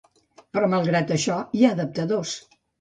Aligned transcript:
Però 0.57 0.69
malgrat 0.71 1.15
això, 1.17 1.37
hi 1.53 1.63
ha 1.69 1.77
adaptadors. 1.81 2.37